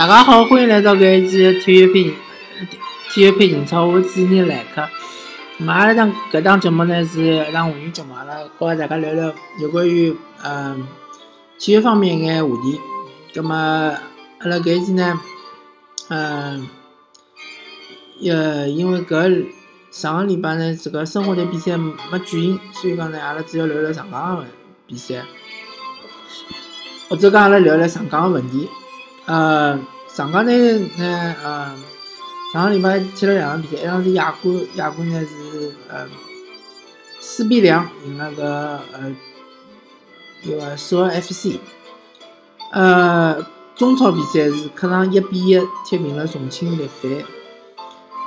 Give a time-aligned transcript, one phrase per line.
[0.00, 2.14] 大家好，欢迎来到搿一期体育配
[3.10, 4.80] 体育配情操，我是主持人莱克。
[5.58, 9.30] 咁阿拉档搿档节目呢是一档会员节目，阿拉和大家聊聊
[9.60, 10.88] 有关于嗯
[11.58, 12.80] 体育方面一眼话题。
[13.34, 13.54] 咁么
[14.38, 15.20] 阿拉搿一期呢，
[16.08, 16.66] 嗯，
[18.26, 19.48] 呃，因为搿
[19.90, 24.46] 上个礼拜呢，这个生活队比赛没举行，所以讲呢，阿拉主要聊聊上港个
[24.86, 25.16] 比赛，
[27.10, 28.66] 或者讲阿拉聊聊上港个问题。
[29.26, 31.74] 呃，上港队呢，呃，
[32.52, 36.06] 上个礼拜踢了两场比赛，一场是亚冠，亚冠呢是呃
[37.20, 39.14] 四比两赢那个呃
[40.42, 41.58] 一个首尔 FC，
[42.72, 47.10] 呃，中超比赛是客场一比一踢平了重庆力帆。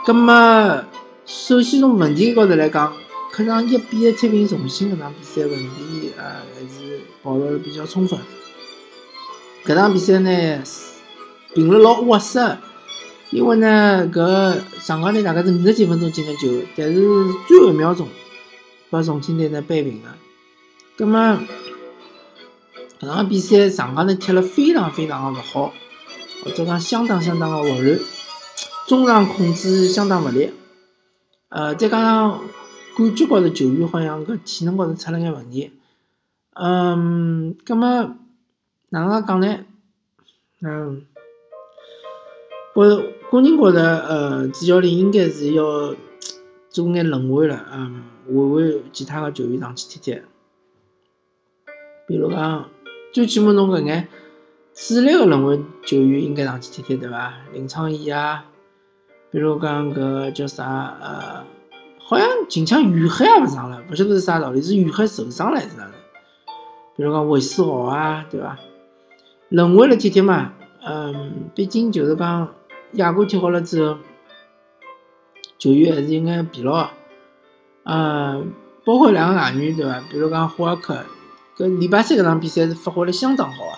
[0.05, 0.83] 葛么，
[1.25, 2.93] 首先从问题高头来讲，
[3.31, 6.23] 客场一比一踢平重庆搿场比赛问题呃
[6.53, 8.19] 还是暴露了比较充分。
[9.65, 10.63] 搿场比赛呢？
[11.55, 12.59] 评了老窝塞，
[13.29, 16.99] 因为呢，搿上港队大概是五十几分钟进个球，但是
[17.47, 18.07] 最后一秒钟
[18.89, 20.17] 把重庆队呢扳平了。
[20.97, 21.43] 葛么
[22.99, 25.73] 搿场比赛上港队踢了非常非常个勿好，
[26.43, 27.99] 或者讲相当相当个混乱，
[28.87, 30.49] 中场控制相当勿力，
[31.49, 32.41] 呃，再加上
[32.97, 35.71] 感觉高头球员好像搿体能高头出了眼问题。
[36.55, 38.17] 嗯，葛么
[38.93, 39.65] 哪能讲呢？
[40.61, 41.03] 嗯。
[42.75, 45.95] 我个人觉得，呃，主教练应该是要
[46.69, 50.21] 做眼轮换了，嗯，换换其他个球员上去踢踢。
[52.05, 52.69] 比如讲，
[53.11, 54.07] 最起码侬搿眼
[54.75, 57.33] 主力个轮换球员应该上去踢踢，对伐？
[57.51, 58.45] 林昌义啊，
[59.31, 61.43] 比如讲搿叫啥，呃，
[61.97, 65.93] 好像近腔于海也勿上了，勿晓得是啥道理，是于海受伤了还是哪能？
[66.95, 68.55] 比如讲韦世豪啊，对伐？
[69.53, 70.51] 轮回了踢踢嘛，
[70.83, 72.49] 嗯，毕竟就是讲。
[72.93, 73.97] 亚冠踢好了之后，
[75.59, 76.89] 球员还是有眼疲劳，
[77.83, 78.51] 嗯，
[78.83, 80.03] 包括两个外援对伐？
[80.09, 81.03] 比如讲霍尔克，
[81.55, 83.77] 搿礼拜三搿场比赛是发挥了相当好啊，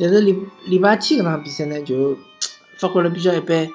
[0.00, 2.16] 但是礼礼拜天搿场比赛呢就
[2.78, 3.70] 发挥了比较一般，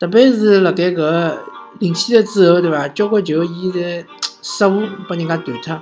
[0.00, 1.38] 特别是辣盖搿
[1.78, 2.88] 领先了之后对伐？
[2.88, 4.04] 交关球伊在
[4.42, 5.80] 失误被人家断脱，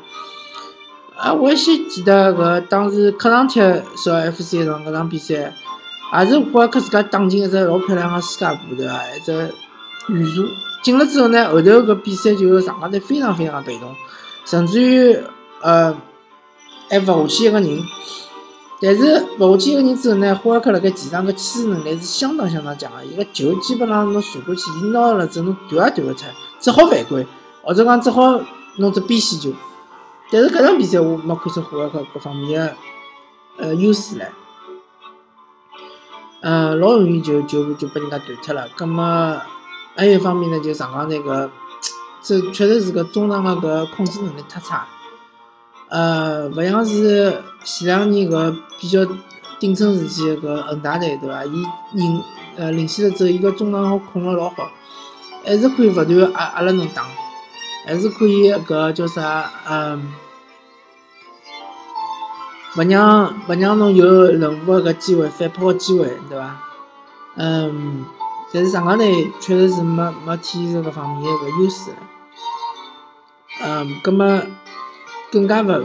[1.22, 3.60] 啊，我还记得搿当时客场踢
[3.97, 5.55] 首尔 FC 一场搿场比赛。
[6.15, 9.00] 也是霍尔克自家打进一只老漂亮个世界波，对伐？
[9.16, 9.33] 一只
[10.09, 10.43] 远射
[10.83, 13.94] 进了之后呢，后头搿比赛就上港队非常非常被动，
[14.44, 15.16] 甚至于
[15.60, 15.97] 呃
[16.91, 17.78] 还勿下去一个人。
[18.81, 26.25] 但是勿下去一个人之后呢，霍尔克辣盖前场个牵制能力是相当相当强个，伊个球基本上侬传过去，伊拿了之后侬断也断勿出，
[26.59, 27.25] 只好犯规，
[27.62, 28.41] 或者讲只好
[28.78, 29.53] 弄只边线球。
[30.32, 32.75] 但是搿场比赛我没看出霍尔克各方面个
[33.59, 34.32] 呃优势来。
[36.41, 38.66] 嗯，老容易就就就被人家断脱了。
[38.75, 39.41] 葛么
[39.94, 41.50] 还有一方面呢，就上港那个，
[42.22, 44.88] 这确实是个中场个搿控制能力太差。
[45.88, 49.06] 呃，勿像是前两年搿比较
[49.60, 51.44] 鼎盛时期搿恒大队对伐？
[51.44, 52.22] 伊领
[52.56, 54.69] 呃领先了之后，伊个中场好控了老好，
[55.44, 57.06] 还是可以勿断压压了侬打，
[57.84, 60.12] 还是可以搿叫啥嗯。
[62.75, 66.56] 勿让勿让侬有任何个机会反扑个机会，对伐？
[67.37, 68.06] 嗯，
[68.53, 71.91] 但是上港队确实是没没体现搿方面个优势。
[73.60, 74.42] 嗯，葛末
[75.31, 75.84] 更加勿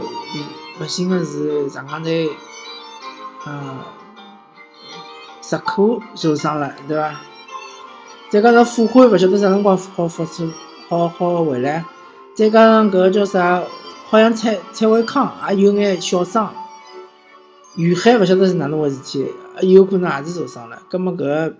[0.80, 2.30] 勿幸个是上港队，
[3.46, 3.80] 嗯，
[5.42, 7.20] 石科受伤了，对伐？
[8.30, 10.50] 再加上傅欢勿晓得啥辰光好复出，
[10.88, 11.84] 好好回来。
[12.34, 13.62] 再加上搿个叫啥，
[14.06, 16.54] 好像蔡蔡伟康也有眼小伤。
[17.76, 19.30] 于海勿晓得是哪能回事体，
[19.62, 20.80] 有可能也是受伤了。
[20.88, 21.54] 葛末搿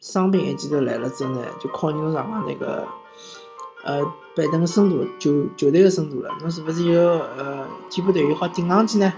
[0.00, 2.86] 伤病一记头来了之后呢，就考验侬上港那个
[3.84, 4.04] 呃
[4.36, 6.30] 板凳个深度，球球队个深度了。
[6.40, 9.12] 侬是勿是有呃替补队员好顶上去呢？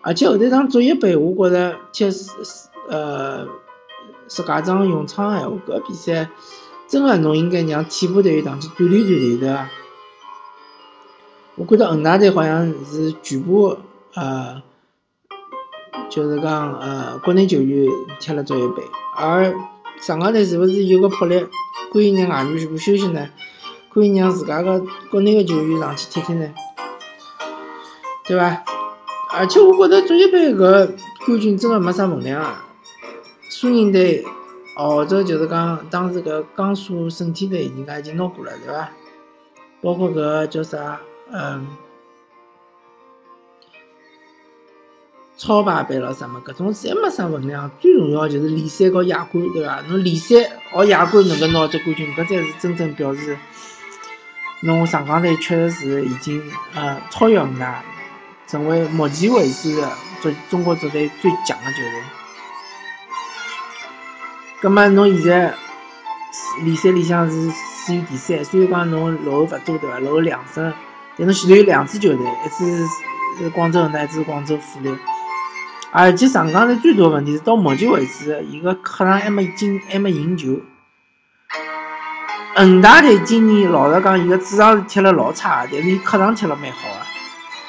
[0.00, 2.06] 而且后头场足协杯，我觉着踢
[2.88, 3.46] 呃
[4.26, 6.30] 石家庄永昌闲话，搿比赛
[6.92, 9.70] 真的侬应该让替补队员上去锻炼锻炼，对伐？
[11.54, 13.78] 我看到恒大队好像是全部
[14.12, 14.60] 呃。
[16.10, 17.88] 就是讲，呃，国内球员
[18.20, 18.82] 踢了足协杯，
[19.16, 19.54] 而
[20.02, 21.46] 上港队是勿是有个魄力，
[21.90, 23.26] 可以让外援全部休息呢？
[23.90, 26.52] 可以让自家个国内个球员上去踢踢呢？
[28.26, 28.62] 对伐？
[29.30, 30.90] 而且我觉着足协杯搿
[31.24, 32.66] 冠军真的没啥分量啊！
[33.48, 34.26] 苏宁队、
[34.74, 38.90] 澳洲就是讲当时搿江苏省体队，人家已经拿过了，对伐？
[39.82, 41.66] 包括搿叫啥，嗯。
[45.38, 47.68] 超排班咯什么，搿种侪没啥分量。
[47.80, 49.80] 最重要就是联赛和亚冠，对伐？
[49.88, 50.36] 侬联赛
[50.70, 53.36] 和亚冠能够拿只冠军，搿才是真正表示
[54.62, 56.40] 侬上港队确实是已经
[56.74, 57.82] 呃超越恒大，
[58.46, 59.90] 成为目前为止的
[60.20, 62.21] 足中国足队最强的球队。
[64.62, 65.52] 葛末侬现在
[66.62, 69.98] 联赛里向是处于第三，虽然讲侬落后勿多，对伐？
[69.98, 70.72] 落后两分，
[71.18, 72.86] 但侬前头有两支球队，一支
[73.38, 74.96] 是广州恒大，一支是广州富力。
[75.90, 80.60] 而且上港队最大的问题是，到目前为止，伊个客场还没进，还没赢球。
[82.54, 87.00] 恒大队今年老实讲，伊个主场是踢了老差，但是伊客场踢了蛮好个，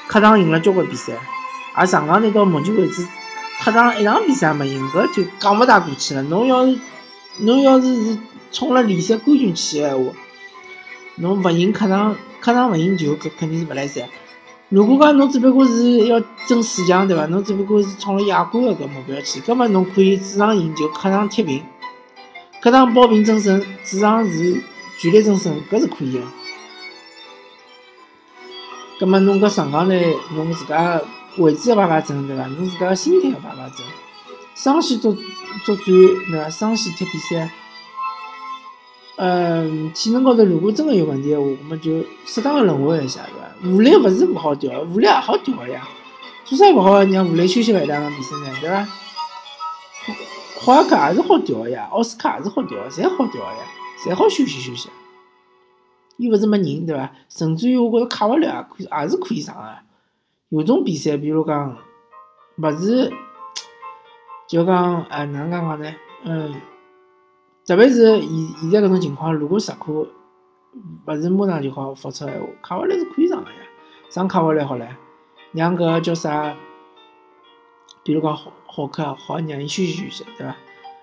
[0.05, 1.13] 客场赢了交关比赛。
[1.73, 3.03] 而上港队到目前为止，
[3.63, 6.21] 客场一场比赛没赢，搿就讲勿大过去了。
[6.23, 6.77] 侬要是，
[7.37, 8.17] 侬要是是
[8.51, 10.11] 冲了联赛冠军去个闲话，
[11.15, 14.03] 侬勿赢客场，客场勿赢球，搿肯定是勿来三。
[14.67, 17.25] 如果讲侬只不过是要争四强，对伐？
[17.27, 21.63] 侬只不过是冲着亚冠个搿目标去，葛末侬可以主场赢球，客场踢平，
[22.61, 24.61] 客场保平争胜，主场是
[24.99, 26.19] 全力争胜，搿是可以个。
[28.99, 29.95] 葛末侬搿上港呢，
[30.35, 30.99] 侬自家
[31.37, 32.45] 位置要摆摆正，对伐？
[32.47, 33.85] 侬自家个心态要排排正，
[34.55, 35.15] 双线作
[35.65, 36.49] 作战，对伐？
[36.49, 37.49] 双线踢比赛。
[39.15, 43.75] 嗯，体能高头如果真个有问题个话，我们就适当个轮换一下，对伐？
[43.75, 45.87] 武磊勿是勿好调，武磊也好调个呀。
[46.45, 48.57] 做啥勿好让武磊休息一两场比赛呢？
[48.59, 48.87] 对伐？
[50.59, 53.63] 霍尔克也是好调个呀，奥斯卡也是好调个，侪好调个呀，
[54.03, 54.89] 侪好休息休息。
[56.17, 57.11] 又勿是没人，对伐？
[57.29, 59.61] 甚至于我觉着卡瓦略也可以，也是可以上个。
[60.53, 61.75] 有种比赛，比如讲，
[62.57, 63.11] 勿是，
[64.47, 65.95] 就讲，哎，哪能讲讲呢？
[66.25, 66.53] 嗯。
[67.65, 68.29] 特别是现
[68.61, 70.09] 现在搿种情况，如果实可勿
[71.19, 73.57] 是马上就好复出闲话，卡瓦略是可以上个呀，
[74.11, 74.87] 上卡瓦略好唻，
[75.53, 76.55] 让搿叫啥？
[78.03, 80.55] 比如讲好好客好让伊休息休息，对伐？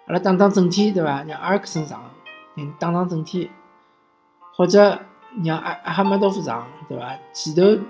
[0.07, 1.25] 阿拉打打整体，对伐？
[1.25, 2.01] 让阿尔克森上，
[2.55, 3.51] 嗯，打打整体，
[4.55, 5.01] 或者
[5.43, 7.19] 让阿阿哈梅多夫上，对伐？
[7.33, 7.83] 前头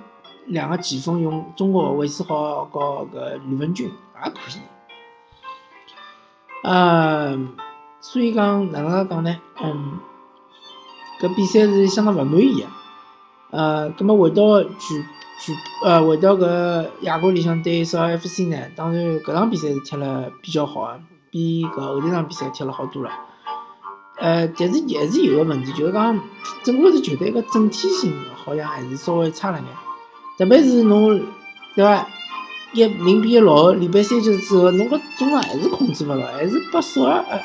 [0.46, 3.86] 两个前锋用中国韦世豪和搿吕文君
[4.24, 4.60] 也可以，
[6.62, 7.56] 嗯。
[8.02, 9.36] 所以讲哪能介讲呢？
[9.62, 9.98] 嗯，
[11.20, 12.66] 搿比赛是相当勿满意个。
[13.50, 15.06] 呃，葛末回到全
[15.38, 15.54] 全
[15.84, 21.00] 呃回到搿亚冠里向对绍尔 FC 呢，当然搿场比赛是踢了比较好个，
[21.30, 23.10] 比搿后头场比赛踢了好多了。
[24.16, 26.18] 呃，但是还是有个问题，就是讲
[26.64, 29.66] 整个是球队个整体性好像还是稍微差了眼。
[30.40, 31.20] 特别是侬
[31.74, 32.08] 对伐？
[32.72, 37.38] 一零比一落后，连败三球之后，侬搿中场还是控制勿牢，还是被绍尔呃。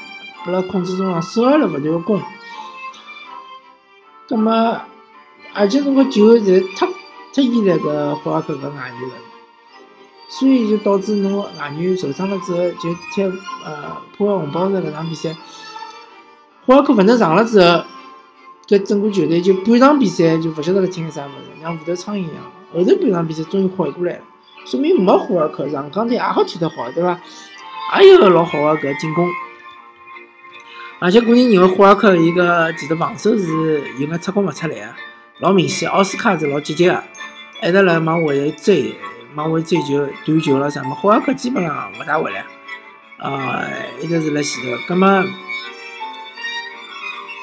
[0.45, 2.21] 拨辣控制中场，少了勿断个攻，
[4.29, 4.79] 葛末
[5.53, 6.87] 而且侬个球侪太
[7.33, 9.15] 太依赖搿霍尔克搿外援了，
[10.29, 13.23] 所以就导致侬外援受伤了之后，就踢
[13.65, 15.35] 呃破坏红宝石搿场比赛，
[16.65, 17.83] 霍尔克勿能上了之后，
[18.69, 22.35] 搿整个球队就半场比赛就勿晓得辣踢眼啥物事，像无头苍蝇一样。
[22.75, 24.19] 后头半场比赛终于缓过来了，
[24.65, 27.19] 说明没霍尔克上港队也好踢得好，对伐？
[28.01, 29.29] 也有个老好个搿进攻。
[30.99, 34.95] 而且个人认为霍尔克伊个前头防守是有眼出工勿出来个，
[35.39, 35.89] 老明显。
[35.89, 37.03] 奥斯卡是老积极个，
[37.61, 38.95] 一直辣往回追，
[39.35, 40.95] 往回追求断球了啥么。
[40.95, 42.45] 霍尔克基本上勿大回来，
[43.19, 43.65] 啊，
[44.01, 44.77] 一直是辣前头。
[44.87, 45.23] 葛末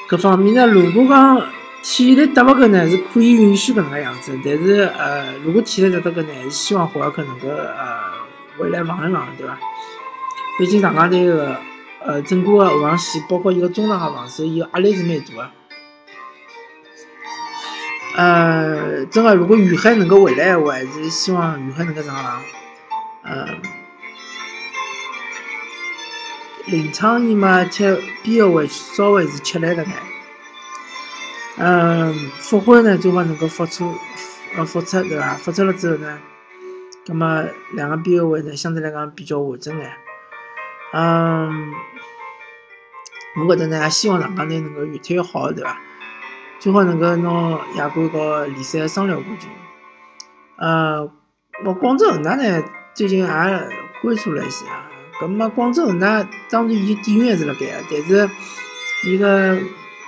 [0.09, 1.41] 搿方面呢，如果讲
[1.83, 4.39] 体力达勿够呢，是可以允许搿能个样子。
[4.43, 7.99] 但是呃，如果体力达得够呢，还是希望霍尔克能够呃
[8.57, 9.59] 回来防一防，对伐？
[10.57, 11.55] 毕竟上港队个。
[12.05, 15.51] 呃，整个个后防线，包括伊个中场个防守，伊个压力是蛮大个。
[18.17, 22.41] 呃，真个，如果于海能够回来个话，还是希望于海能够上场。
[23.23, 23.47] 呃，
[26.65, 27.85] 林昌义嘛，踢
[28.21, 30.12] 边后卫稍微是吃力了眼。
[31.57, 33.93] 嗯，复婚呢，最好能够复出，
[34.55, 35.35] 呃，复出对伐？
[35.35, 36.19] 复出了之后呢，
[37.05, 37.43] 葛末
[37.73, 39.93] 两个边后卫呢，相对来讲比较完整眼。
[40.93, 41.71] 嗯，
[43.37, 45.79] 我觉得呢，也希望上港队能够越踢越好，对伐？
[46.59, 49.49] 最好能够拿亚冠和联赛双料冠军。
[50.57, 51.11] 呃，
[51.65, 52.63] 我广州恒大呢，
[52.95, 53.27] 最近也
[54.01, 54.89] 关注了一些啊。
[55.21, 58.29] 咁么，广州恒大当然伊底蕴还是辣盖个，但是
[59.07, 59.59] 伊个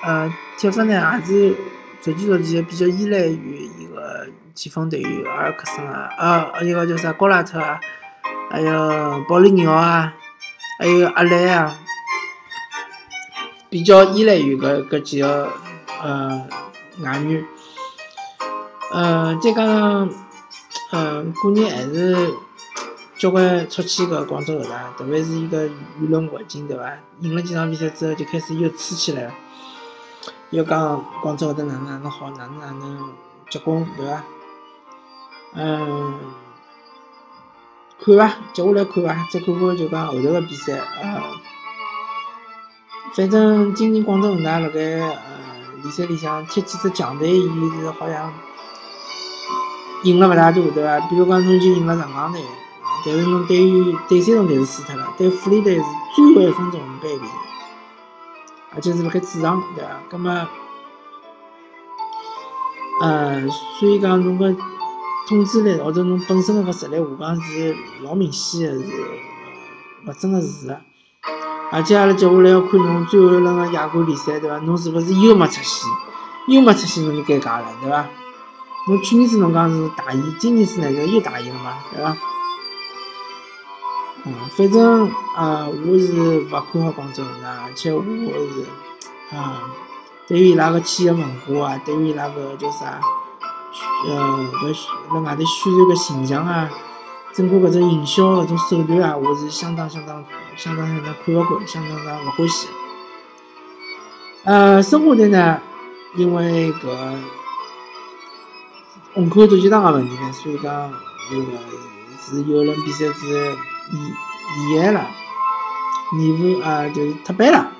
[0.06, 1.56] 呃踢法呢，也是
[2.02, 6.10] 逐渐逐渐比较依赖于伊个前锋队员阿尔克森啊，
[6.54, 7.80] 呃，一个叫啥高拉特啊，
[8.50, 10.14] 还有保利尼奥啊。
[10.78, 11.74] 还有阿莱啊，
[13.70, 15.50] 比较依赖于搿搿几个
[16.04, 16.46] 呃
[17.00, 17.46] 外援，
[18.92, 20.10] 呃再加上
[20.92, 22.34] 呃个人还是
[23.18, 26.92] 交关出去个广州后台，特别是伊个舆论环境，对伐？
[27.22, 29.34] 赢了几场比赛之后，就开始又吹起来了，
[30.56, 33.10] 要讲广州后头哪能哪能好，哪能哪能
[33.50, 34.24] 结棍，对伐？
[35.54, 36.14] 嗯，
[38.04, 41.22] 看伐，接下来看伐，再看看就讲后头个比赛，呃，
[43.14, 45.18] 反正今年广州恒大辣盖呃
[45.82, 48.34] 联赛里向踢几只强队，伊是好像
[50.04, 51.00] 赢了勿大多，对伐？
[51.08, 52.42] 比如讲侬就赢了上港队。
[53.08, 55.84] 但是侬对于对山东队是输脱了，对富力队是
[56.16, 57.20] 最后一分钟扳平，
[58.76, 59.90] 而且是辣盖主场，对伐？
[60.10, 60.48] 葛末，
[63.02, 63.48] 呃，
[63.80, 64.54] 所以讲侬个
[65.28, 68.92] 统治力或者侬本身个实力下降是老明显个，是
[70.08, 70.78] 勿争个事实。
[71.72, 74.58] 而且阿拉接下来要看侬最后一轮个亚冠联赛，对伐？
[74.60, 75.90] 侬是勿是又没出线？
[76.48, 78.08] 又没出线，侬就尴尬了，对伐？
[78.88, 82.16] 侬去年子侬讲是大意，今年子呢又大意了嘛，对伐？
[84.28, 89.62] 嗯，反正啊，我是勿看好广州恒大，而且我是啊，
[90.28, 93.00] 对于伊拉个企业文化啊，对于伊拉个叫啥，
[94.08, 96.68] 呃，搿辣外头宣传个形象啊，
[97.36, 100.26] 整个搿种营销搿种手段啊，我是相当相当
[100.58, 102.68] 相当相当看勿惯，相当相当勿欢喜。
[104.44, 105.62] 呃，申花队呢，
[106.16, 106.88] 因为搿
[109.14, 110.92] 虹口足球场个问题呢，所以讲
[111.32, 111.60] 那个
[112.20, 113.56] 是有轮比赛是。
[113.92, 115.08] 遗遗憾了，
[116.20, 117.72] 延误啊，就是脱班了，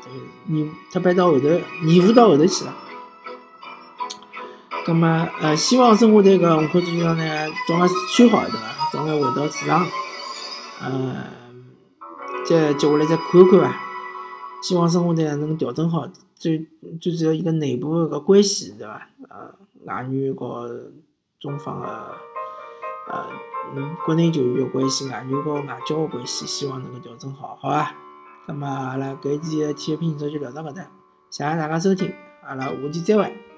[0.48, 1.48] 延脱班到后头，
[1.86, 2.74] 延误到后头去了。
[4.86, 8.60] 葛么呃，希望申花队搿虹口足球场呢，早眼修好，对伐？
[8.92, 9.88] 早眼回到正常。
[10.82, 11.16] 呃，
[12.46, 13.82] 再接下来再看看伐。
[14.62, 16.68] 希望申花队能调整好，最
[17.02, 19.08] 最主要一个内部搿关系，对伐？
[19.30, 20.92] 呃，外援和
[21.40, 22.18] 中方个。
[23.08, 23.24] 呃，
[23.74, 27.94] 嗯，国内球员的关系，外援和外交的关系，希望能够调整好，好吧？
[28.48, 30.84] 那么阿拉搿期的体育评论就聊到搿搭，
[31.30, 33.55] 谢谢大家收听，阿拉下期再会。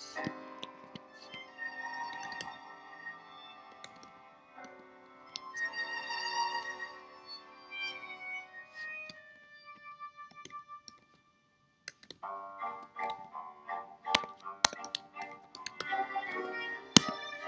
[0.00, 0.29] Yes.